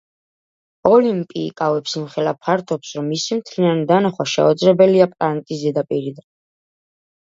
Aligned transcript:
ოლიმპი 0.91 1.41
იკავებს 1.49 1.93
იმხელა 1.99 2.33
ფართობს, 2.47 2.95
რომ 2.99 3.09
მისი 3.15 3.39
მთლიანი 3.41 3.85
დანახვა 3.93 4.27
შეუძლებელია 4.35 5.11
პლანეტის 5.15 5.63
ზედაპირიდან. 5.67 6.27